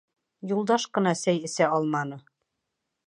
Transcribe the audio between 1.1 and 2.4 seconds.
сәй эсә алманы.